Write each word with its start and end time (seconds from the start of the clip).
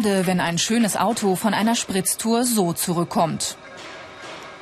Schade, 0.00 0.26
wenn 0.26 0.40
ein 0.40 0.56
schönes 0.56 0.96
Auto 0.96 1.36
von 1.36 1.52
einer 1.52 1.74
Spritztour 1.74 2.44
so 2.44 2.72
zurückkommt. 2.72 3.56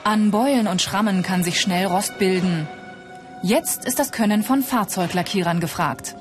An 0.02 0.32
Beulen 0.32 0.66
und 0.66 0.82
Schrammen 0.82 1.22
kann 1.22 1.44
sich 1.44 1.60
schnell 1.60 1.86
Rost 1.86 2.18
bilden. 2.18 2.66
Jetzt 3.44 3.84
ist 3.84 4.00
das 4.00 4.10
Können 4.10 4.42
von 4.42 4.62
Fahrzeuglackierern 4.64 5.60
gefragt. 5.60 6.16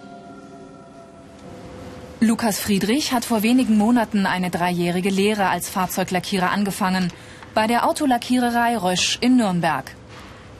Lukas 2.19 2.59
Friedrich 2.59 3.11
hat 3.11 3.25
vor 3.25 3.41
wenigen 3.41 3.75
Monaten 3.75 4.27
eine 4.27 4.51
dreijährige 4.51 5.09
Lehre 5.09 5.49
als 5.49 5.67
Fahrzeuglackierer 5.67 6.51
angefangen, 6.51 7.11
bei 7.55 7.65
der 7.65 7.87
Autolackiererei 7.87 8.77
Rösch 8.77 9.17
in 9.19 9.37
Nürnberg. 9.37 9.95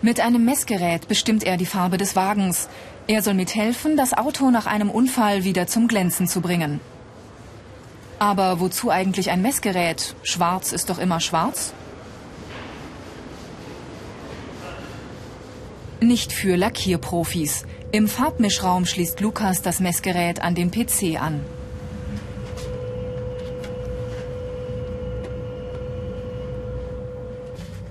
Mit 0.02 0.20
einem 0.20 0.46
Messgerät 0.46 1.08
bestimmt 1.08 1.44
er 1.44 1.58
die 1.58 1.68
Farbe 1.68 1.99
des 1.99 2.16
Wagens. 2.16 2.70
Er 3.05 3.21
soll 3.21 3.35
mithelfen, 3.35 3.98
das 3.98 4.18
Auto 4.18 4.49
nach 4.49 4.66
einem 4.66 4.90
Unfall 4.90 5.44
wieder 5.44 5.68
zum 5.68 5.88
Glänzen 5.88 6.27
zu 6.27 6.41
bringen. 6.41 6.80
Aber 8.20 8.59
wozu 8.59 8.89
eigentlich 8.89 9.30
ein 9.30 9.41
Messgerät? 9.41 10.16
Schwarz 10.23 10.71
ist 10.71 10.89
doch 10.89 10.98
immer 10.98 11.20
schwarz. 11.20 11.73
Nicht 15.99 16.31
für 16.31 16.55
Lackierprofis. 16.55 17.66
Im 17.91 18.07
Farbmischraum 18.07 18.85
schließt 18.85 19.20
Lukas 19.21 19.62
das 19.62 19.79
Messgerät 19.79 20.41
an 20.41 20.55
den 20.55 20.71
PC 20.71 21.21
an. 21.21 21.46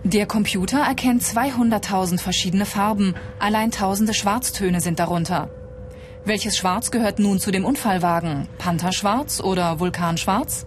Der 0.05 0.27
Computer 0.27 0.79
erkennt 0.79 1.23
200.000 1.25 2.21
verschiedene 2.21 2.65
Farben, 2.65 3.17
allein 3.41 3.73
tausende 3.73 4.15
Schwarztöne 4.15 4.81
sind 4.81 5.01
darunter. 5.01 5.49
Welches 6.27 6.57
Schwarz 6.57 6.91
gehört 6.91 7.21
nun 7.21 7.39
zu 7.39 7.53
dem 7.53 7.65
Unfallwagen? 7.65 8.49
Pantherschwarz 8.59 9.41
oder 9.41 9.79
Vulkanschwarz? 9.79 10.67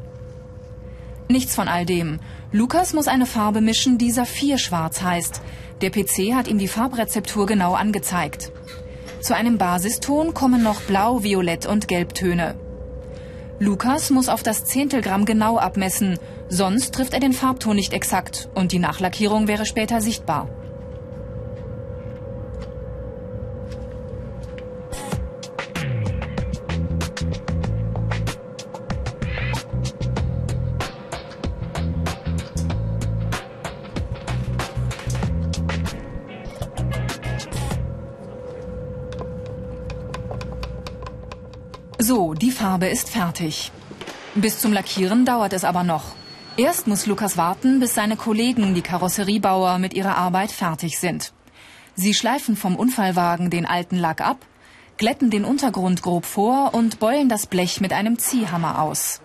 Nichts 1.28 1.54
von 1.54 1.68
all 1.68 1.86
dem. 1.86 2.22
Lukas 2.54 2.94
muss 2.94 3.10
eine 3.10 3.26
Farbe 3.26 3.60
mischen, 3.60 3.98
die 3.98 4.12
Saphirschwarz 4.12 5.02
heißt. 5.02 5.42
Der 5.82 5.90
PC 5.90 6.34
hat 6.34 6.48
ihm 6.48 6.60
die 6.60 6.70
Farbrezeptur 6.70 7.46
genau 7.46 7.74
angezeigt. 7.74 8.54
Zu 9.20 9.36
einem 9.36 9.58
Basiston 9.58 10.34
kommen 10.34 10.64
noch 10.64 10.80
Blau, 10.84 11.24
Violett 11.24 11.66
und 11.66 11.90
Gelbtöne. 11.90 12.56
Lukas 13.60 14.12
muss 14.12 14.30
auf 14.30 14.44
das 14.44 14.64
Zehntelgramm 14.64 15.26
genau 15.26 15.58
abmessen, 15.58 16.18
sonst 16.48 16.96
trifft 16.96 17.14
er 17.14 17.20
den 17.20 17.34
Farbton 17.34 17.76
nicht 17.76 17.92
exakt 17.92 18.48
und 18.56 18.72
die 18.72 18.80
Nachlackierung 18.80 19.50
wäre 19.50 19.66
später 19.66 20.00
sichtbar. 20.00 20.48
So, 42.10 42.34
die 42.34 42.50
Farbe 42.50 42.88
ist 42.88 43.12
fertig. 43.12 43.72
Bis 44.34 44.58
zum 44.58 44.74
Lackieren 44.74 45.26
dauert 45.26 45.54
es 45.54 45.64
aber 45.64 45.84
noch. 45.84 46.06
Erst 46.58 46.88
muss 46.88 47.06
Lukas 47.06 47.38
warten, 47.38 47.80
bis 47.80 47.94
seine 47.94 48.16
Kollegen, 48.16 48.74
die 48.74 48.82
Karosseriebauer, 48.82 49.78
mit 49.78 49.94
ihrer 49.94 50.18
Arbeit 50.18 50.52
fertig 50.52 50.98
sind. 50.98 51.34
Sie 51.94 52.16
schleifen 52.16 52.56
vom 52.56 52.76
Unfallwagen 52.76 53.52
den 53.52 53.68
alten 53.68 53.96
Lack 53.96 54.22
ab, 54.22 54.44
glätten 54.98 55.30
den 55.30 55.46
Untergrund 55.46 56.02
grob 56.02 56.26
vor 56.26 56.74
und 56.74 56.98
beulen 56.98 57.30
das 57.30 57.46
Blech 57.46 57.80
mit 57.80 57.94
einem 57.94 58.18
Ziehhammer 58.18 58.82
aus. 58.82 59.22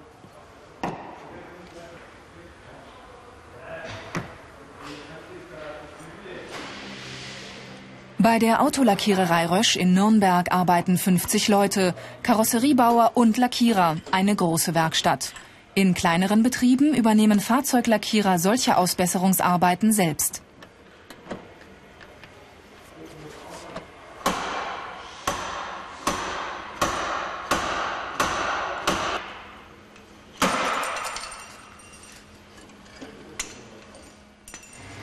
Bei 8.24 8.38
der 8.38 8.62
Autolackiererei 8.62 9.44
Rösch 9.44 9.76
in 9.76 9.92
Nürnberg 9.92 10.50
arbeiten 10.50 10.96
50 10.96 11.48
Leute, 11.48 11.94
Karosseriebauer 12.22 13.10
und 13.12 13.36
Lackierer, 13.36 13.98
eine 14.12 14.34
große 14.34 14.74
Werkstatt. 14.74 15.34
In 15.74 15.92
kleineren 15.92 16.42
Betrieben 16.42 16.94
übernehmen 16.94 17.38
Fahrzeuglackierer 17.38 18.38
solche 18.38 18.78
Ausbesserungsarbeiten 18.78 19.92
selbst. 19.92 20.40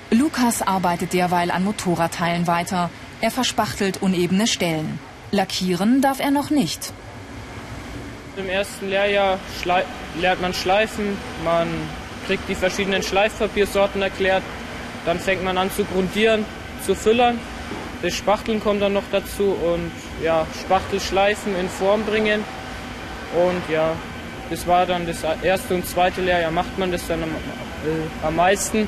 Lukas 0.09 0.63
arbeitet 0.63 1.13
derweil 1.13 1.51
an 1.51 1.63
Motorradteilen 1.63 2.47
weiter. 2.47 2.89
Er 3.21 3.29
verspachtelt 3.29 4.01
unebene 4.01 4.47
Stellen. 4.47 4.99
Lackieren 5.29 6.01
darf 6.01 6.19
er 6.19 6.31
noch 6.31 6.49
nicht. 6.49 6.91
Im 8.35 8.49
ersten 8.49 8.89
Lehrjahr 8.89 9.37
lernt 10.19 10.41
man 10.41 10.55
Schleifen, 10.55 11.15
man 11.43 11.67
kriegt 12.25 12.49
die 12.49 12.55
verschiedenen 12.55 13.03
Schleifpapiersorten 13.03 14.01
erklärt, 14.01 14.41
dann 15.05 15.19
fängt 15.19 15.43
man 15.43 15.59
an 15.59 15.69
zu 15.71 15.83
grundieren, 15.83 16.45
zu 16.83 16.95
füllern. 16.95 17.39
Das 18.01 18.15
Spachteln 18.15 18.59
kommt 18.59 18.81
dann 18.81 18.93
noch 18.93 19.03
dazu 19.11 19.51
und 19.51 19.91
ja, 20.23 20.47
Spachtelschleifen 20.59 21.55
in 21.55 21.69
Form 21.69 22.03
bringen. 22.03 22.43
Und 23.35 23.71
ja, 23.71 23.95
das 24.49 24.65
war 24.65 24.87
dann 24.87 25.05
das 25.05 25.23
erste 25.43 25.75
und 25.75 25.85
zweite 25.85 26.21
Lehrjahr, 26.21 26.49
macht 26.49 26.79
man 26.79 26.91
das 26.91 27.05
dann 27.07 27.21
am, 27.21 27.29
äh, 27.29 28.25
am 28.25 28.35
meisten. 28.35 28.87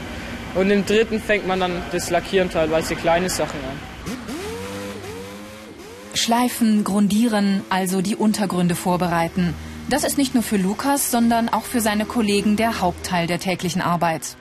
Und 0.55 0.71
im 0.71 0.83
dritten 0.85 1.21
fängt 1.21 1.45
man 1.45 1.59
dann 1.59 1.83
das 1.91 2.09
Lackieren 2.09 2.49
teilweise 2.49 2.95
kleine 2.95 3.29
Sachen 3.29 3.59
an. 3.59 3.92
Schleifen, 6.23 6.85
grundieren, 6.85 7.61
also 7.69 8.01
die 8.01 8.15
Untergründe 8.15 8.75
vorbereiten. 8.75 9.53
Das 9.89 10.05
ist 10.05 10.17
nicht 10.17 10.33
nur 10.33 10.41
für 10.41 10.55
Lukas, 10.55 11.11
sondern 11.11 11.49
auch 11.49 11.63
für 11.63 11.81
seine 11.81 12.05
Kollegen 12.05 12.55
der 12.55 12.79
Hauptteil 12.79 13.27
der 13.27 13.39
täglichen 13.39 13.81
Arbeit. 13.81 14.37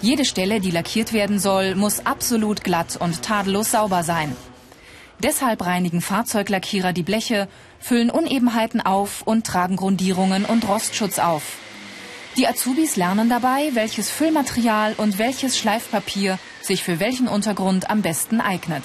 Jede 0.00 0.24
Stelle, 0.24 0.58
die 0.58 0.72
lackiert 0.72 1.12
werden 1.12 1.38
soll, 1.38 1.76
muss 1.76 2.04
absolut 2.04 2.64
glatt 2.64 2.96
und 3.00 3.22
tadellos 3.22 3.70
sauber 3.70 4.02
sein. 4.02 4.36
Deshalb 5.22 5.64
reinigen 5.64 6.00
Fahrzeuglackierer 6.00 6.92
die 6.92 7.04
Bleche, 7.04 7.46
füllen 7.78 8.10
Unebenheiten 8.10 8.80
auf 8.80 9.22
und 9.22 9.46
tragen 9.46 9.76
Grundierungen 9.76 10.44
und 10.44 10.68
Rostschutz 10.68 11.20
auf. 11.20 11.44
Die 12.36 12.48
Azubis 12.48 12.96
lernen 12.96 13.28
dabei, 13.28 13.70
welches 13.74 14.10
Füllmaterial 14.10 14.94
und 14.96 15.18
welches 15.20 15.56
Schleifpapier 15.56 16.40
sich 16.60 16.82
für 16.82 16.98
welchen 16.98 17.28
Untergrund 17.28 17.88
am 17.88 18.02
besten 18.02 18.40
eignet. 18.40 18.82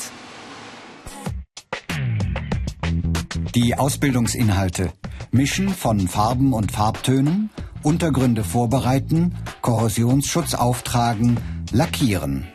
Die 3.55 3.75
Ausbildungsinhalte. 3.75 4.91
Mischen 5.31 5.69
von 5.69 6.07
Farben 6.07 6.53
und 6.53 6.71
Farbtönen, 6.71 7.49
Untergründe 7.81 8.43
vorbereiten, 8.43 9.35
Korrosionsschutz 9.61 10.53
auftragen, 10.53 11.37
lackieren. 11.71 12.47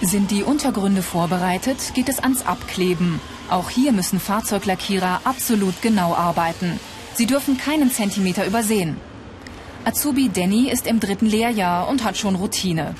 Sind 0.00 0.30
die 0.30 0.44
Untergründe 0.44 1.02
vorbereitet, 1.02 1.92
geht 1.94 2.08
es 2.08 2.20
ans 2.20 2.46
Abkleben. 2.46 3.20
Auch 3.50 3.68
hier 3.68 3.90
müssen 3.90 4.20
Fahrzeuglackierer 4.20 5.22
absolut 5.24 5.82
genau 5.82 6.14
arbeiten. 6.14 6.78
Sie 7.14 7.26
dürfen 7.26 7.58
keinen 7.58 7.90
Zentimeter 7.90 8.46
übersehen. 8.46 8.96
Azubi 9.84 10.28
Danny 10.32 10.70
ist 10.70 10.86
im 10.86 11.00
dritten 11.00 11.26
Lehrjahr 11.26 11.88
und 11.88 12.04
hat 12.04 12.16
schon 12.16 12.36
Routine. 12.36 12.94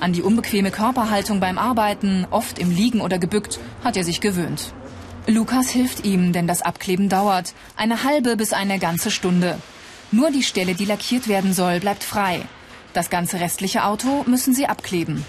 An 0.00 0.14
die 0.14 0.22
unbequeme 0.22 0.70
Körperhaltung 0.70 1.40
beim 1.40 1.58
Arbeiten, 1.58 2.26
oft 2.30 2.58
im 2.58 2.70
Liegen 2.70 3.02
oder 3.02 3.18
gebückt, 3.18 3.60
hat 3.84 3.98
er 3.98 4.04
sich 4.04 4.22
gewöhnt. 4.22 4.72
Lukas 5.26 5.68
hilft 5.68 6.06
ihm, 6.06 6.32
denn 6.32 6.46
das 6.46 6.62
Abkleben 6.62 7.10
dauert. 7.10 7.52
Eine 7.76 8.02
halbe 8.02 8.36
bis 8.36 8.54
eine 8.54 8.78
ganze 8.78 9.10
Stunde. 9.10 9.58
Nur 10.10 10.30
die 10.30 10.42
Stelle, 10.42 10.74
die 10.74 10.86
lackiert 10.86 11.28
werden 11.28 11.52
soll, 11.52 11.80
bleibt 11.80 12.02
frei. 12.02 12.40
Das 12.94 13.10
ganze 13.10 13.40
restliche 13.40 13.84
Auto 13.84 14.24
müssen 14.26 14.54
sie 14.54 14.66
abkleben. 14.66 15.24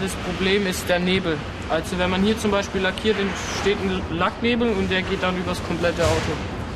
Das 0.00 0.12
Problem 0.26 0.66
ist 0.66 0.88
der 0.88 0.98
Nebel. 0.98 1.38
Also 1.70 1.98
wenn 1.98 2.10
man 2.10 2.22
hier 2.22 2.38
zum 2.38 2.50
Beispiel 2.50 2.82
lackiert, 2.82 3.16
entsteht 3.18 3.78
ein 3.82 4.16
Lacknebel 4.16 4.68
und 4.68 4.90
der 4.90 5.02
geht 5.02 5.22
dann 5.22 5.36
übers 5.38 5.62
komplette 5.64 6.04
Auto. 6.04 6.32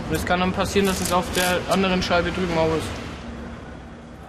Und 0.08 0.16
es 0.16 0.24
kann 0.24 0.40
dann 0.40 0.52
passieren, 0.52 0.86
dass 0.86 1.00
es 1.02 1.12
auf 1.12 1.26
der 1.34 1.60
anderen 1.70 2.02
Scheibe 2.02 2.32
drüben 2.32 2.56
auch 2.56 2.74
ist. 2.76 3.05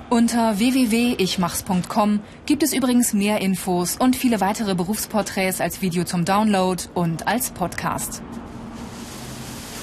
Unter 0.09 0.57
www.ichmachs.com 0.57 2.21
gibt 2.45 2.63
es 2.63 2.71
übrigens 2.71 3.11
mehr 3.11 3.41
Infos 3.41 3.97
und 3.97 4.15
viele 4.15 4.39
weitere 4.39 4.73
Berufsporträts 4.73 5.59
als 5.59 5.81
Video 5.81 6.05
zum 6.05 6.23
Download 6.23 6.81
und 6.93 7.27
als 7.27 7.49
Podcast. 7.49 8.21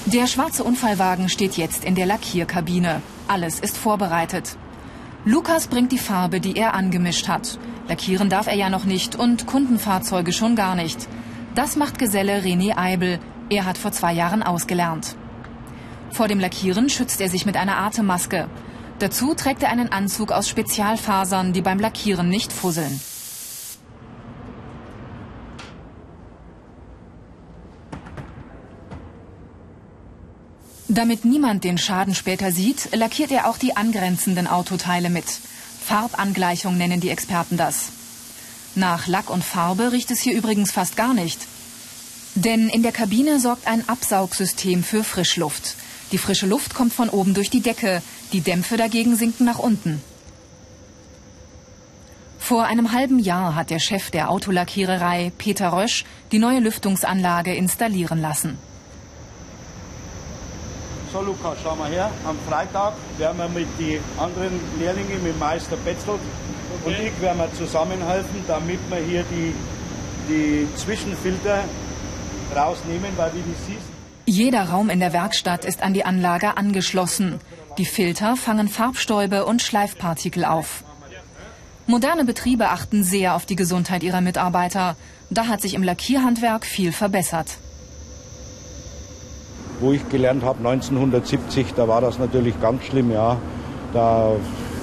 Der 0.07 0.25
schwarze 0.25 0.63
Unfallwagen 0.63 1.29
steht 1.29 1.57
jetzt 1.57 1.85
in 1.85 1.93
der 1.93 2.07
Lackierkabine. 2.07 3.03
Alles 3.27 3.59
ist 3.59 3.77
vorbereitet. 3.77 4.57
Lukas 5.25 5.67
bringt 5.67 5.91
die 5.91 5.99
Farbe, 5.99 6.39
die 6.39 6.57
er 6.57 6.73
angemischt 6.73 7.27
hat. 7.27 7.59
Lackieren 7.87 8.27
darf 8.27 8.47
er 8.47 8.55
ja 8.55 8.71
noch 8.71 8.85
nicht 8.85 9.15
und 9.15 9.45
Kundenfahrzeuge 9.45 10.33
schon 10.33 10.55
gar 10.55 10.73
nicht. 10.73 11.07
Das 11.53 11.75
macht 11.75 11.99
Geselle 11.99 12.41
René 12.41 12.75
Eibel. 12.75 13.19
Er 13.51 13.65
hat 13.65 13.77
vor 13.77 13.91
zwei 13.91 14.13
Jahren 14.13 14.41
ausgelernt. 14.41 15.15
Vor 16.09 16.27
dem 16.27 16.39
Lackieren 16.39 16.89
schützt 16.89 17.21
er 17.21 17.29
sich 17.29 17.45
mit 17.45 17.57
einer 17.57 17.77
Atemmaske. 17.77 18.47
Dazu 18.99 19.33
trägt 19.33 19.61
er 19.63 19.69
einen 19.69 19.91
Anzug 19.91 20.31
aus 20.31 20.47
Spezialfasern, 20.47 21.51
die 21.51 21.61
beim 21.61 21.79
Lackieren 21.79 22.29
nicht 22.29 22.53
fusseln. 22.53 23.01
Damit 30.87 31.25
niemand 31.25 31.65
den 31.65 31.77
Schaden 31.77 32.15
später 32.15 32.53
sieht, 32.53 32.95
lackiert 32.95 33.31
er 33.31 33.49
auch 33.49 33.57
die 33.57 33.75
angrenzenden 33.75 34.47
Autoteile 34.47 35.09
mit. 35.09 35.25
Farbangleichung 35.83 36.77
nennen 36.77 37.01
die 37.01 37.09
Experten 37.09 37.57
das. 37.57 37.89
Nach 38.75 39.05
Lack 39.07 39.29
und 39.29 39.43
Farbe 39.43 39.91
riecht 39.91 40.09
es 40.11 40.21
hier 40.21 40.33
übrigens 40.33 40.71
fast 40.71 40.95
gar 40.95 41.13
nicht. 41.13 41.39
Denn 42.35 42.69
in 42.69 42.81
der 42.81 42.93
Kabine 42.93 43.41
sorgt 43.41 43.67
ein 43.67 43.87
Absaugsystem 43.89 44.83
für 44.83 45.03
Frischluft. 45.03 45.75
Die 46.11 46.17
frische 46.17 46.47
Luft 46.47 46.75
kommt 46.75 46.93
von 46.93 47.09
oben 47.09 47.33
durch 47.33 47.49
die 47.49 47.61
Decke, 47.61 48.01
die 48.31 48.41
Dämpfe 48.41 48.77
dagegen 48.77 49.15
sinken 49.15 49.45
nach 49.45 49.59
unten. 49.59 50.01
Vor 52.37 52.65
einem 52.65 52.91
halben 52.91 53.17
Jahr 53.17 53.55
hat 53.55 53.71
der 53.71 53.79
Chef 53.79 54.11
der 54.11 54.29
Autolackiererei, 54.29 55.31
Peter 55.35 55.73
Rösch, 55.73 56.05
die 56.31 56.37
neue 56.37 56.59
Lüftungsanlage 56.59 57.55
installieren 57.55 58.21
lassen. 58.21 58.59
So 61.11 61.21
Lukas, 61.21 61.57
schau 61.63 61.75
mal 61.75 61.89
her, 61.89 62.11
am 62.23 62.37
Freitag 62.47 62.93
werden 63.17 63.37
wir 63.39 63.49
mit 63.49 63.67
den 63.79 63.99
anderen 64.19 64.59
Lehrlingen, 64.77 65.23
mit 65.23 65.39
Meister 65.39 65.77
Betzel 65.77 66.13
okay. 66.13 66.19
und 66.85 66.99
ich 66.99 67.19
werden 67.19 67.39
wir 67.39 67.51
zusammenhelfen, 67.53 68.43
damit 68.47 68.79
wir 68.89 68.97
hier 68.97 69.23
die, 69.31 69.55
die 70.29 70.67
Zwischenfilter 70.75 71.63
rausnehmen, 72.55 73.11
weil 73.15 73.33
wie 73.33 73.41
du 73.41 73.55
siehst, 73.65 73.94
jeder 74.25 74.69
Raum 74.69 74.89
in 74.89 74.99
der 74.99 75.13
Werkstatt 75.13 75.65
ist 75.65 75.83
an 75.83 75.93
die 75.93 76.03
Anlage 76.03 76.57
angeschlossen. 76.57 77.39
Die 77.77 77.85
Filter 77.85 78.35
fangen 78.35 78.67
Farbstäube 78.67 79.45
und 79.45 79.61
Schleifpartikel 79.61 80.45
auf. 80.45 80.83
Moderne 81.85 82.25
Betriebe 82.25 82.69
achten 82.69 83.03
sehr 83.03 83.35
auf 83.35 83.45
die 83.45 83.55
Gesundheit 83.55 84.01
ihrer 84.01 84.21
Mitarbeiter. 84.21 84.95
Da 85.29 85.47
hat 85.47 85.61
sich 85.61 85.75
im 85.75 85.83
Lackierhandwerk 85.83 86.65
viel 86.65 86.91
verbessert. 86.91 87.57
Wo 89.79 89.91
ich 89.91 90.07
gelernt 90.09 90.43
habe, 90.43 90.57
1970, 90.57 91.73
da 91.75 91.87
war 91.87 92.01
das 92.01 92.17
natürlich 92.17 92.59
ganz 92.59 92.83
schlimm, 92.85 93.11
ja. 93.11 93.37
Da, 93.93 94.31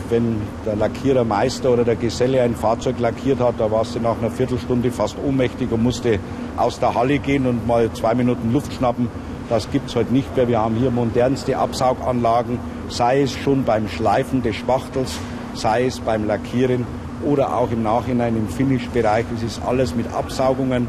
wenn 0.09 0.41
der 0.65 0.77
Lackierermeister 0.77 1.71
oder 1.71 1.85
der 1.85 1.97
Geselle 1.97 2.43
ein 2.43 2.55
Fahrzeug 2.55 3.01
lackiert 3.01 3.41
hat, 3.41 3.55
da 3.59 3.71
warst 3.71 3.97
du 3.97 4.01
nach 4.01 4.19
einer 4.19 4.31
Viertelstunde 4.31 4.93
fast 4.93 5.17
ohnmächtig 5.19 5.73
und 5.73 5.83
musste 5.83 6.21
aus 6.57 6.79
der 6.79 6.95
Halle 6.95 7.19
gehen 7.19 7.47
und 7.47 7.67
mal 7.67 7.93
zwei 7.93 8.15
Minuten 8.15 8.53
Luft 8.53 8.73
schnappen. 8.75 9.09
Das 9.53 9.71
gibt 9.71 9.91
es 9.91 9.97
heute 9.97 10.15
nicht 10.15 10.35
mehr. 10.35 10.49
Wir 10.49 10.61
haben 10.61 10.77
hier 10.77 10.91
modernste 10.91 11.59
Absauganlagen, 11.59 12.59
sei 12.89 13.21
es 13.21 13.33
schon 13.33 13.65
beim 13.65 13.87
Schleifen 13.87 14.43
des 14.43 14.57
Spachtels, 14.57 15.11
sei 15.53 15.85
es 15.85 16.01
beim 16.01 16.27
Lackieren 16.27 16.87
oder 17.23 17.55
auch 17.55 17.71
im 17.71 17.83
Nachhinein 17.83 18.35
im 18.35 18.49
Finish-Bereich. 18.49 19.27
Es 19.37 19.43
ist 19.43 19.61
alles 19.63 19.95
mit 19.95 20.11
Absaugungen. 20.11 20.89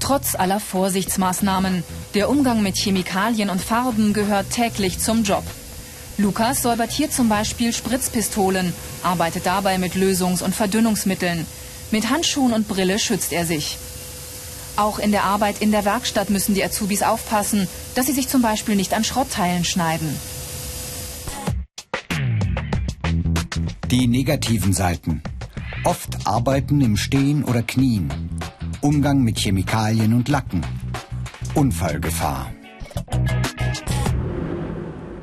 Trotz 0.00 0.34
aller 0.34 0.58
Vorsichtsmaßnahmen, 0.58 1.84
der 2.14 2.28
Umgang 2.28 2.60
mit 2.60 2.76
Chemikalien 2.76 3.50
und 3.50 3.60
Farben 3.60 4.12
gehört 4.12 4.50
täglich 4.50 4.98
zum 4.98 5.22
Job. 5.22 5.44
Lukas 6.18 6.62
säubert 6.62 6.90
hier 6.90 7.08
zum 7.08 7.28
Beispiel 7.28 7.72
Spritzpistolen, 7.72 8.72
arbeitet 9.04 9.46
dabei 9.46 9.78
mit 9.78 9.94
Lösungs- 9.94 10.42
und 10.42 10.56
Verdünnungsmitteln. 10.56 11.46
Mit 11.94 12.10
Handschuhen 12.10 12.52
und 12.52 12.66
Brille 12.66 12.98
schützt 12.98 13.32
er 13.32 13.46
sich. 13.46 13.78
Auch 14.74 14.98
in 14.98 15.12
der 15.12 15.22
Arbeit 15.22 15.62
in 15.62 15.70
der 15.70 15.84
Werkstatt 15.84 16.28
müssen 16.28 16.52
die 16.52 16.64
Azubis 16.64 17.04
aufpassen, 17.04 17.68
dass 17.94 18.06
sie 18.06 18.12
sich 18.12 18.26
zum 18.26 18.42
Beispiel 18.42 18.74
nicht 18.74 18.94
an 18.94 19.04
Schrottteilen 19.04 19.64
schneiden. 19.64 20.08
Die 23.92 24.08
negativen 24.08 24.72
Seiten. 24.72 25.22
Oft 25.84 26.26
Arbeiten 26.26 26.80
im 26.80 26.96
Stehen 26.96 27.44
oder 27.44 27.62
Knien. 27.62 28.12
Umgang 28.80 29.22
mit 29.22 29.38
Chemikalien 29.38 30.14
und 30.14 30.28
Lacken. 30.28 30.66
Unfallgefahr. 31.54 32.52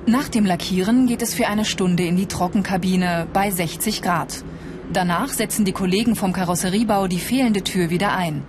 Nach 0.05 0.29
dem 0.29 0.45
Lackieren 0.45 1.07
geht 1.07 1.21
es 1.21 1.33
für 1.33 1.47
eine 1.47 1.65
Stunde 1.65 2.05
in 2.05 2.15
die 2.15 2.27
Trockenkabine 2.27 3.27
bei 3.33 3.51
60 3.51 4.01
Grad. 4.01 4.45
Danach 4.93 5.29
setzen 5.29 5.63
die 5.63 5.71
Kollegen 5.71 6.17
vom 6.17 6.33
Karosseriebau 6.33 7.07
die 7.07 7.19
fehlende 7.19 7.63
Tür 7.63 7.89
wieder 7.89 8.13
ein. 8.13 8.43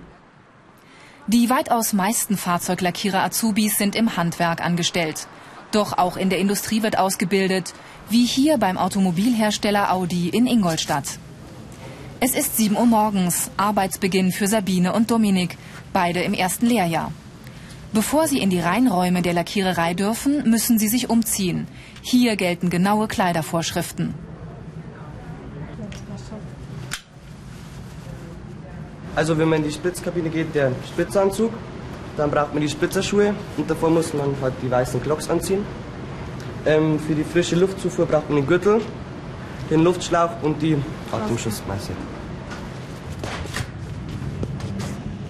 Die 1.25 1.49
weitaus 1.49 1.93
meisten 1.93 2.35
Fahrzeuglackierer 2.35 3.23
Azubis 3.23 3.77
sind 3.77 3.95
im 3.95 4.17
Handwerk 4.17 4.59
angestellt. 4.61 5.27
Doch 5.71 5.97
auch 5.97 6.17
in 6.17 6.29
der 6.29 6.39
Industrie 6.39 6.83
wird 6.83 6.97
ausgebildet, 6.97 7.73
wie 8.09 8.25
hier 8.25 8.57
beim 8.57 8.77
Automobilhersteller 8.77 9.93
Audi 9.93 10.27
in 10.27 10.45
Ingolstadt. 10.45 11.17
Es 12.19 12.35
ist 12.35 12.57
7 12.57 12.75
Uhr 12.75 12.85
morgens, 12.85 13.49
Arbeitsbeginn 13.55 14.33
für 14.33 14.47
Sabine 14.47 14.91
und 14.91 15.11
Dominik, 15.11 15.57
beide 15.93 16.23
im 16.23 16.33
ersten 16.33 16.65
Lehrjahr. 16.65 17.13
Bevor 17.93 18.27
sie 18.27 18.39
in 18.39 18.49
die 18.49 18.59
Reinräume 18.59 19.21
der 19.21 19.33
Lackiererei 19.33 19.93
dürfen, 19.93 20.49
müssen 20.49 20.77
sie 20.77 20.89
sich 20.89 21.09
umziehen. 21.09 21.67
Hier 22.01 22.35
gelten 22.35 22.69
genaue 22.69 23.07
Kleidervorschriften. 23.07 24.13
Also 29.15 29.37
wenn 29.37 29.47
man 29.49 29.59
in 29.59 29.65
die 29.65 29.73
Spritzkabine 29.73 30.29
geht, 30.29 30.55
der 30.55 30.71
Spritzanzug, 30.87 31.51
dann 32.17 32.31
braucht 32.31 32.53
man 32.53 32.61
die 32.61 32.69
Spritzerschuhe 32.69 33.33
und 33.57 33.69
davor 33.69 33.89
muss 33.89 34.13
man 34.13 34.35
halt 34.41 34.53
die 34.61 34.69
weißen 34.69 35.01
Glocks 35.01 35.29
anziehen. 35.29 35.65
Ähm, 36.65 36.99
für 36.99 37.13
die 37.13 37.23
frische 37.23 37.55
Luftzufuhr 37.55 38.05
braucht 38.05 38.29
man 38.29 38.37
den 38.37 38.47
Gürtel, 38.47 38.81
den 39.69 39.83
Luftschlauch 39.83 40.41
und 40.41 40.61
die 40.61 40.77
Atemschutzmaske. 41.11 41.93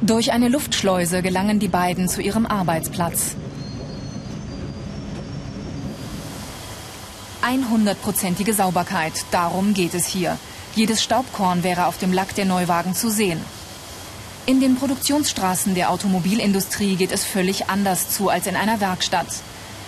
Durch 0.01 0.31
eine 0.31 0.49
Luftschleuse 0.49 1.21
gelangen 1.21 1.59
die 1.59 1.69
beiden 1.69 2.09
zu 2.09 2.21
ihrem 2.21 2.45
Arbeitsplatz. 2.45 3.35
100%ige 7.41 8.53
Sauberkeit, 8.53 9.13
darum 9.31 9.73
geht 9.73 9.93
es 9.93 10.05
hier. 10.05 10.37
Jedes 10.75 11.03
Staubkorn 11.03 11.63
wäre 11.63 11.85
auf 11.85 11.97
dem 11.97 12.11
Lack 12.11 12.33
der 12.35 12.45
Neuwagen 12.45 12.95
zu 12.95 13.09
sehen. 13.09 13.39
In 14.45 14.59
den 14.59 14.75
Produktionsstraßen 14.75 15.75
der 15.75 15.89
Automobilindustrie 15.91 16.95
geht 16.95 17.11
es 17.11 17.23
völlig 17.23 17.69
anders 17.69 18.09
zu 18.09 18.29
als 18.29 18.47
in 18.47 18.55
einer 18.55 18.81
Werkstatt. 18.81 19.27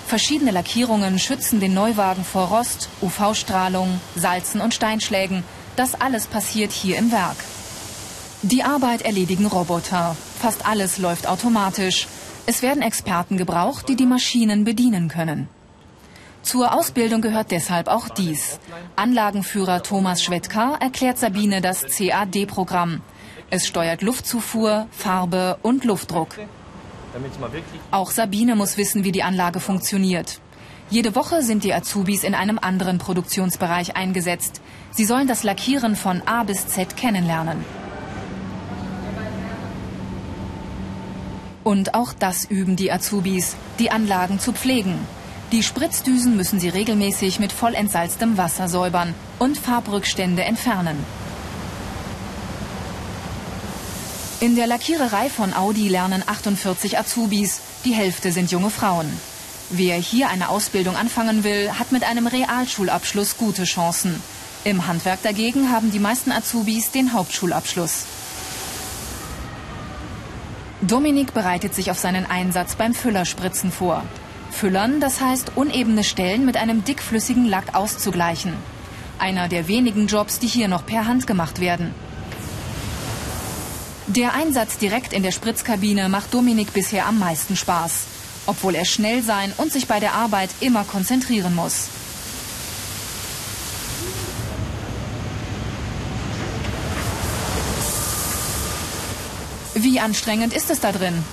Verschiedene 0.07 0.51
Lackierungen 0.51 1.17
schützen 1.17 1.59
den 1.59 1.73
Neuwagen 1.73 2.23
vor 2.23 2.49
Rost, 2.49 2.89
UV-Strahlung, 3.01 3.99
Salzen 4.15 4.61
und 4.61 4.73
Steinschlägen. 4.73 5.43
Das 5.75 5.99
alles 5.99 6.27
passiert 6.27 6.71
hier 6.71 6.97
im 6.97 7.11
Werk. 7.11 7.37
Die 8.43 8.63
Arbeit 8.63 9.01
erledigen 9.01 9.47
Roboter. 9.47 10.15
Fast 10.39 10.67
alles 10.67 10.99
läuft 10.99 11.27
automatisch. 11.27 12.07
Es 12.45 12.61
werden 12.61 12.83
Experten 12.83 13.37
gebraucht, 13.37 13.89
die 13.89 13.95
die 13.95 14.05
Maschinen 14.05 14.63
bedienen 14.63 15.09
können. 15.09 15.49
Zur 16.45 16.75
Ausbildung 16.75 17.21
gehört 17.21 17.49
deshalb 17.49 17.87
auch 17.87 18.07
dies. 18.07 18.59
Anlagenführer 18.95 19.81
Thomas 19.81 20.21
Schwedka 20.21 20.75
erklärt 20.79 21.17
Sabine 21.17 21.59
das 21.59 21.81
CAD-Programm. 21.87 23.01
Es 23.49 23.65
steuert 23.65 24.03
Luftzufuhr, 24.03 24.85
Farbe 24.91 25.57
und 25.63 25.85
Luftdruck. 25.85 26.37
Auch 27.89 28.11
Sabine 28.11 28.55
muss 28.55 28.77
wissen, 28.77 29.03
wie 29.03 29.11
die 29.11 29.23
Anlage 29.23 29.59
funktioniert. 29.59 30.39
Jede 30.91 31.15
Woche 31.15 31.41
sind 31.41 31.63
die 31.63 31.73
Azubis 31.73 32.23
in 32.23 32.35
einem 32.35 32.59
anderen 32.59 32.99
Produktionsbereich 32.99 33.95
eingesetzt. 33.95 34.61
Sie 34.91 35.05
sollen 35.05 35.27
das 35.27 35.41
Lackieren 35.41 35.95
von 35.95 36.21
A 36.27 36.43
bis 36.43 36.67
Z 36.67 36.95
kennenlernen. 36.95 37.65
Und 41.63 41.95
auch 41.95 42.13
das 42.13 42.45
üben 42.45 42.75
die 42.75 42.91
Azubis, 42.91 43.55
die 43.79 43.89
Anlagen 43.89 44.39
zu 44.39 44.53
pflegen. 44.53 44.99
Die 45.51 45.61
Spritzdüsen 45.61 46.35
müssen 46.35 46.59
sie 46.59 46.69
regelmäßig 46.69 47.39
mit 47.39 47.51
voll 47.51 47.75
entsalztem 47.75 48.37
Wasser 48.37 48.67
säubern 48.67 49.13
und 49.37 49.57
Farbrückstände 49.57 50.43
entfernen. 50.43 50.97
In 54.39 54.55
der 54.55 54.67
Lackiererei 54.67 55.29
von 55.29 55.53
Audi 55.53 55.87
lernen 55.87 56.23
48 56.25 56.97
Azubis, 56.97 57.61
die 57.85 57.93
Hälfte 57.93 58.31
sind 58.31 58.51
junge 58.51 58.69
Frauen. 58.69 59.07
Wer 59.69 59.95
hier 59.95 60.29
eine 60.29 60.49
Ausbildung 60.49 60.95
anfangen 60.95 61.43
will, 61.43 61.71
hat 61.71 61.91
mit 61.91 62.03
einem 62.03 62.27
Realschulabschluss 62.27 63.37
gute 63.37 63.63
Chancen. 63.63 64.21
Im 64.63 64.87
Handwerk 64.87 65.21
dagegen 65.23 65.71
haben 65.71 65.91
die 65.91 65.99
meisten 65.99 66.31
Azubis 66.31 66.91
den 66.91 67.13
Hauptschulabschluss. 67.13 68.05
Dominik 70.81 71.33
bereitet 71.33 71.73
sich 71.73 71.89
auf 71.89 71.97
seinen 71.97 72.25
Einsatz 72.25 72.75
beim 72.75 72.93
Füllerspritzen 72.93 73.71
vor. 73.71 74.03
Füllern, 74.55 75.01
das 75.01 75.19
heißt 75.19 75.51
unebene 75.55 76.03
Stellen 76.03 76.45
mit 76.45 76.55
einem 76.55 76.85
dickflüssigen 76.85 77.45
Lack 77.45 77.75
auszugleichen. 77.75 78.53
Einer 79.19 79.49
der 79.49 79.67
wenigen 79.67 80.07
Jobs, 80.07 80.39
die 80.39 80.47
hier 80.47 80.69
noch 80.69 80.85
per 80.85 81.05
Hand 81.05 81.27
gemacht 81.27 81.59
werden. 81.59 81.93
Der 84.07 84.33
Einsatz 84.33 84.77
direkt 84.77 85.13
in 85.13 85.23
der 85.23 85.31
Spritzkabine 85.31 86.07
macht 86.09 86.33
Dominik 86.33 86.73
bisher 86.73 87.05
am 87.05 87.19
meisten 87.19 87.57
Spaß, 87.57 88.05
obwohl 88.45 88.75
er 88.75 88.85
schnell 88.85 89.21
sein 89.23 89.51
und 89.57 89.73
sich 89.73 89.87
bei 89.87 89.99
der 89.99 90.13
Arbeit 90.13 90.49
immer 90.61 90.85
konzentrieren 90.85 91.53
muss. 91.53 91.89
Wie 99.73 99.99
anstrengend 99.99 100.53
ist 100.53 100.69
es 100.69 100.79
da 100.79 100.93
drin? 100.93 101.23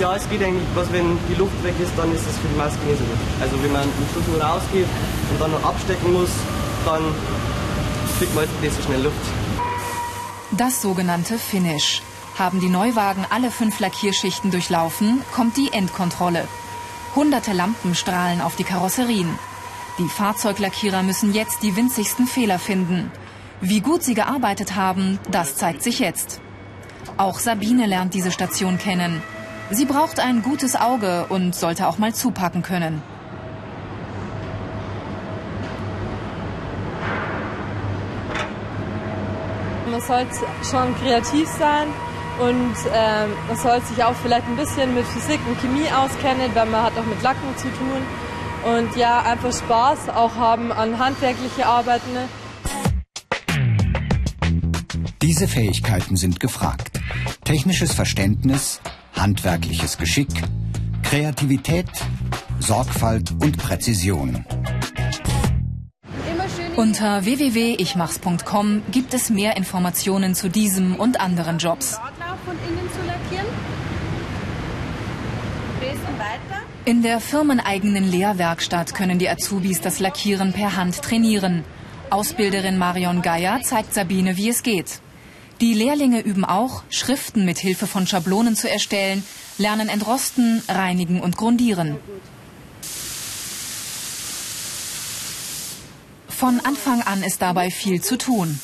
Ja, 0.00 0.16
es 0.16 0.28
geht 0.28 0.42
eigentlich, 0.42 0.66
was 0.74 0.90
wenn 0.90 1.18
die 1.28 1.34
Luft 1.34 1.62
weg 1.62 1.74
ist, 1.80 1.92
dann 1.96 2.12
ist 2.14 2.26
es 2.26 2.38
für 2.38 2.48
die 2.48 2.56
meisten 2.56 2.84
nicht 2.86 2.98
so 2.98 3.04
gut. 3.04 3.18
Also 3.40 3.62
wenn 3.62 3.72
man 3.72 3.86
mit 3.86 4.10
Schluss 4.12 4.26
nur 4.26 4.40
rausgeht 4.42 4.86
und 5.30 5.40
dann 5.40 5.50
noch 5.50 5.64
abstecken 5.64 6.12
muss, 6.12 6.30
dann 6.84 7.02
kriegt 8.18 8.34
man 8.34 8.46
nicht 8.60 8.74
so 8.74 8.82
schnell 8.82 9.02
Luft. 9.02 9.16
Das 10.52 10.82
sogenannte 10.82 11.38
Finish. 11.38 12.02
Haben 12.38 12.60
die 12.60 12.70
Neuwagen 12.70 13.26
alle 13.28 13.50
fünf 13.50 13.78
Lackierschichten 13.80 14.50
durchlaufen, 14.50 15.22
kommt 15.34 15.56
die 15.58 15.72
Endkontrolle. 15.72 16.48
Hunderte 17.14 17.52
Lampen 17.52 17.94
strahlen 17.94 18.40
auf 18.40 18.56
die 18.56 18.64
Karosserien. 18.64 19.38
Die 19.98 20.08
Fahrzeuglackierer 20.08 21.02
müssen 21.02 21.34
jetzt 21.34 21.62
die 21.62 21.76
winzigsten 21.76 22.26
Fehler 22.26 22.58
finden. 22.58 23.12
Wie 23.60 23.80
gut 23.80 24.02
sie 24.02 24.14
gearbeitet 24.14 24.74
haben, 24.74 25.18
das 25.30 25.56
zeigt 25.56 25.82
sich 25.82 25.98
jetzt. 25.98 26.40
Auch 27.18 27.38
Sabine 27.38 27.86
lernt 27.86 28.14
diese 28.14 28.32
Station 28.32 28.78
kennen. 28.78 29.22
Sie 29.74 29.86
braucht 29.86 30.20
ein 30.20 30.42
gutes 30.42 30.76
Auge 30.76 31.24
und 31.30 31.54
sollte 31.54 31.88
auch 31.88 31.96
mal 31.96 32.14
zupacken 32.14 32.62
können. 32.62 33.00
Man 39.90 40.00
sollte 40.02 40.34
schon 40.62 40.94
kreativ 41.00 41.48
sein 41.48 41.88
und 42.38 42.74
ähm, 42.92 43.30
man 43.48 43.56
sollte 43.56 43.86
sich 43.86 44.04
auch 44.04 44.14
vielleicht 44.22 44.46
ein 44.46 44.56
bisschen 44.56 44.94
mit 44.94 45.06
Physik 45.06 45.40
und 45.48 45.58
Chemie 45.60 45.88
auskennen, 45.90 46.54
weil 46.54 46.66
man 46.66 46.82
hat 46.82 46.92
auch 46.98 47.06
mit 47.06 47.22
Lacken 47.22 47.56
zu 47.56 47.68
tun. 47.68 48.02
Und 48.74 48.94
ja, 48.96 49.22
einfach 49.22 49.52
Spaß 49.54 50.10
auch 50.10 50.36
haben 50.36 50.70
an 50.70 50.98
handwerkliche 50.98 51.66
Arbeiten. 51.66 52.10
Diese 55.22 55.48
Fähigkeiten 55.48 56.16
sind 56.16 56.40
gefragt. 56.40 57.00
Technisches 57.44 57.92
Verständnis, 57.92 58.80
handwerkliches 59.22 59.98
Geschick, 59.98 60.26
Kreativität, 61.04 61.86
Sorgfalt 62.58 63.30
und 63.30 63.56
Präzision. 63.56 64.44
Unter 66.74 67.24
www.ichmachs.com 67.24 68.82
gibt 68.90 69.14
es 69.14 69.30
mehr 69.30 69.56
Informationen 69.56 70.34
zu 70.34 70.50
diesem 70.50 70.96
und 70.96 71.20
anderen 71.20 71.58
Jobs. 71.58 72.00
In 76.84 77.02
der 77.02 77.20
firmeneigenen 77.20 78.10
Lehrwerkstatt 78.10 78.92
können 78.92 79.20
die 79.20 79.28
Azubis 79.28 79.80
das 79.80 80.00
Lackieren 80.00 80.52
per 80.52 80.74
Hand 80.74 81.00
trainieren. 81.00 81.62
Ausbilderin 82.10 82.76
Marion 82.76 83.22
Geier 83.22 83.60
zeigt 83.62 83.94
Sabine, 83.94 84.36
wie 84.36 84.48
es 84.48 84.64
geht. 84.64 85.00
Die 85.62 85.74
Lehrlinge 85.74 86.22
üben 86.22 86.44
auch, 86.44 86.82
Schriften 86.90 87.44
mit 87.44 87.56
Hilfe 87.56 87.86
von 87.86 88.04
Schablonen 88.04 88.56
zu 88.56 88.68
erstellen, 88.68 89.22
lernen 89.58 89.88
entrosten, 89.88 90.60
reinigen 90.66 91.20
und 91.20 91.36
grundieren. 91.36 91.98
Von 96.28 96.58
Anfang 96.66 97.02
an 97.02 97.22
ist 97.22 97.40
dabei 97.40 97.70
viel 97.70 98.02
zu 98.02 98.18
tun. 98.18 98.58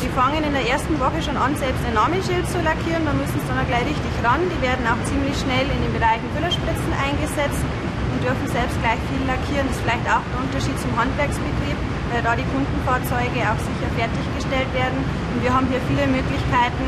Die 0.00 0.08
fangen 0.14 0.44
in 0.44 0.52
der 0.52 0.68
ersten 0.68 1.00
Woche 1.00 1.20
schon 1.20 1.36
an, 1.36 1.58
selbst 1.58 1.84
ein 1.84 1.94
Namensschild 1.94 2.48
zu 2.48 2.62
lackieren. 2.62 3.04
Da 3.04 3.12
müssen 3.12 3.34
sie 3.34 3.48
dann 3.48 3.58
auch 3.58 3.66
gleich 3.66 3.86
richtig 3.90 4.14
ran. 4.22 4.38
Die 4.54 4.62
werden 4.62 4.86
auch 4.86 5.02
ziemlich 5.10 5.34
schnell 5.34 5.66
in 5.66 5.82
den 5.82 5.92
Bereichen 5.92 6.30
Füllerspritzen 6.32 6.92
eingesetzt 6.94 7.66
und 8.14 8.22
dürfen 8.22 8.46
selbst 8.54 8.78
gleich 8.78 9.02
viel 9.10 9.26
lackieren. 9.26 9.66
Das 9.66 9.74
ist 9.74 9.82
vielleicht 9.82 10.06
auch 10.06 10.22
der 10.30 10.38
Unterschied 10.46 10.78
zum 10.78 10.94
Handwerksbetrieb 10.94 11.85
weil 12.10 12.22
da 12.22 12.36
die 12.36 12.44
Kundenfahrzeuge 12.44 13.40
auch 13.46 13.60
sicher 13.60 13.90
fertiggestellt 13.96 14.72
werden. 14.74 14.98
Und 15.34 15.42
wir 15.42 15.52
haben 15.52 15.66
hier 15.68 15.80
viele 15.88 16.06
Möglichkeiten, 16.06 16.86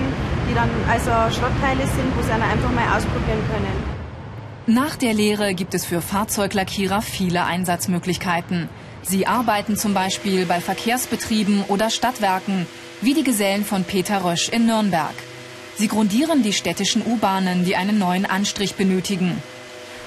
die 0.48 0.54
dann 0.54 0.70
also 0.88 1.10
Schrottteile 1.34 1.87
sind, 1.87 2.16
wo 2.16 2.22
sie 2.22 2.28
dann 2.28 2.42
einfach 2.42 2.70
mal 2.70 2.88
ausprobieren 2.96 3.42
können. 3.50 3.98
Nach 4.66 4.96
der 4.96 5.14
Lehre 5.14 5.54
gibt 5.54 5.75
es 5.75 5.87
für 5.87 6.02
Fahrzeuglackierer 6.02 7.00
viele 7.00 7.44
Einsatzmöglichkeiten. 7.44 8.68
Sie 9.02 9.26
arbeiten 9.26 9.76
zum 9.76 9.94
Beispiel 9.94 10.44
bei 10.44 10.60
Verkehrsbetrieben 10.60 11.64
oder 11.68 11.88
Stadtwerken, 11.88 12.66
wie 13.00 13.14
die 13.14 13.25
Gesellen 13.25 13.64
von 13.64 13.84
Peter 13.84 14.25
Rösch 14.25 14.48
in 14.50 14.66
Nürnberg. 14.66 15.14
Sie 15.76 15.88
grundieren 15.88 16.42
die 16.42 16.52
städtischen 16.52 17.02
U-Bahnen, 17.06 17.64
die 17.64 17.76
einen 17.76 17.98
neuen 17.98 18.26
Anstrich 18.26 18.75
benötigen. 18.75 19.40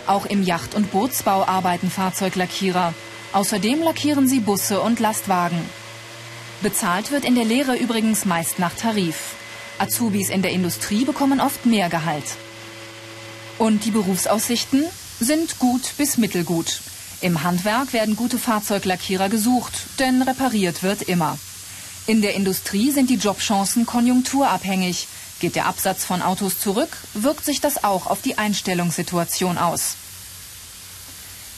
Auch 0.05 0.25
im 0.25 0.43
Yacht- 0.43 0.75
und 0.75 0.91
Bootsbau 0.91 1.47
arbeiten 1.47 1.89
Fahrzeuglackierer. 1.89 2.93
Außerdem 3.33 3.81
lackieren 3.81 4.27
sie 4.27 4.39
Busse 4.39 4.81
und 4.81 4.99
Lastwagen. 4.99 5.59
Bezahlt 6.61 7.11
wird 7.11 7.25
in 7.25 7.35
der 7.35 7.45
Lehre 7.45 7.75
übrigens 7.75 8.25
meist 8.25 8.59
nach 8.59 8.73
Tarif. 8.73 9.35
Azubis 9.79 10.29
in 10.29 10.41
der 10.41 10.51
Industrie 10.51 11.05
bekommen 11.05 11.39
oft 11.39 11.65
mehr 11.65 11.89
Gehalt. 11.89 12.25
Und 13.57 13.85
die 13.85 13.91
Berufsaussichten 13.91 14.83
sind 15.19 15.59
gut 15.59 15.93
bis 15.97 16.17
mittelgut. 16.17 16.81
Im 17.21 17.43
Handwerk 17.43 17.93
werden 17.93 18.15
gute 18.15 18.37
Fahrzeuglackierer 18.37 19.29
gesucht, 19.29 19.73
denn 19.99 20.21
repariert 20.21 20.83
wird 20.83 21.03
immer. 21.03 21.37
In 22.07 22.21
der 22.21 22.33
Industrie 22.33 22.91
sind 22.91 23.09
die 23.09 23.15
Jobchancen 23.15 23.85
konjunkturabhängig. 23.85 25.07
Geht 25.39 25.55
der 25.55 25.67
Absatz 25.67 26.03
von 26.03 26.21
Autos 26.21 26.59
zurück, 26.59 26.89
wirkt 27.13 27.45
sich 27.45 27.61
das 27.61 27.83
auch 27.83 28.07
auf 28.07 28.21
die 28.21 28.37
Einstellungssituation 28.37 29.57
aus. 29.57 29.95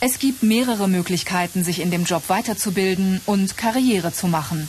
Es 0.06 0.20
gibt 0.20 0.44
mehrere 0.44 0.90
Möglichkeiten, 0.90 1.64
sich 1.64 1.80
in 1.80 1.90
dem 1.90 2.04
Job 2.04 2.24
weiterzubilden 2.28 3.22
und 3.26 3.56
Karriere 3.56 4.12
zu 4.12 4.28
machen. 4.28 4.68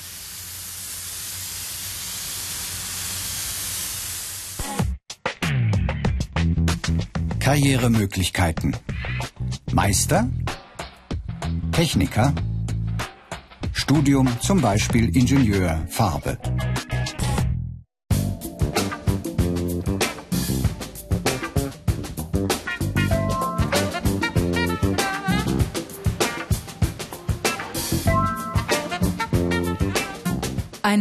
Karrieremöglichkeiten. 7.40 8.76
Meister, 9.72 10.30
Techniker, 11.72 12.32
Studium 13.72 14.28
zum 14.40 14.60
Beispiel 14.60 15.16
Ingenieur, 15.16 15.84
Farbe. 15.90 16.38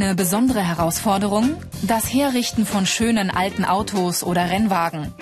Eine 0.03 0.15
besondere 0.15 0.59
Herausforderung? 0.59 1.55
Das 1.81 2.13
Herrichten 2.13 2.65
von 2.65 2.85
schönen 2.85 3.31
alten 3.31 3.63
Autos 3.63 4.21
oder 4.21 4.49
Rennwagen. 4.49 5.13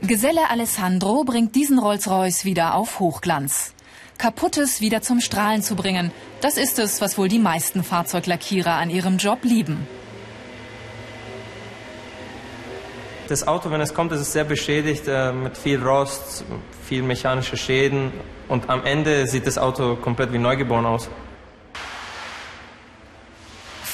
Geselle 0.00 0.50
Alessandro 0.50 1.22
bringt 1.22 1.54
diesen 1.54 1.78
Rolls-Royce 1.78 2.44
wieder 2.44 2.74
auf 2.74 2.98
Hochglanz. 2.98 3.72
Kaputtes 4.18 4.80
wieder 4.80 5.00
zum 5.00 5.20
Strahlen 5.20 5.62
zu 5.62 5.76
bringen, 5.76 6.10
das 6.40 6.56
ist 6.56 6.80
es, 6.80 7.00
was 7.00 7.16
wohl 7.18 7.28
die 7.28 7.38
meisten 7.38 7.84
Fahrzeuglackierer 7.84 8.72
an 8.72 8.90
ihrem 8.90 9.18
Job 9.18 9.44
lieben. 9.44 9.86
Das 13.28 13.46
Auto, 13.46 13.70
wenn 13.70 13.80
es 13.80 13.94
kommt, 13.94 14.10
ist 14.10 14.22
es 14.22 14.32
sehr 14.32 14.44
beschädigt, 14.44 15.04
äh, 15.06 15.32
mit 15.32 15.56
viel 15.56 15.80
Rost, 15.80 16.44
viel 16.84 17.04
mechanische 17.04 17.56
Schäden 17.56 18.10
und 18.48 18.68
am 18.68 18.84
Ende 18.84 19.28
sieht 19.28 19.46
das 19.46 19.56
Auto 19.56 19.94
komplett 19.94 20.32
wie 20.32 20.38
neugeboren 20.38 20.84
aus. 20.84 21.08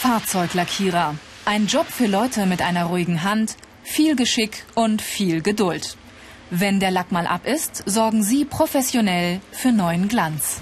Fahrzeuglackierer. 0.00 1.16
Ein 1.44 1.66
Job 1.66 1.86
für 1.88 2.06
Leute 2.06 2.46
mit 2.46 2.62
einer 2.62 2.84
ruhigen 2.84 3.24
Hand, 3.24 3.56
viel 3.82 4.14
Geschick 4.14 4.64
und 4.76 5.02
viel 5.02 5.42
Geduld. 5.42 5.96
Wenn 6.50 6.78
der 6.78 6.92
Lack 6.92 7.10
mal 7.10 7.26
ab 7.26 7.44
ist, 7.44 7.82
sorgen 7.84 8.22
sie 8.22 8.44
professionell 8.44 9.40
für 9.50 9.72
neuen 9.72 10.06
Glanz. 10.06 10.60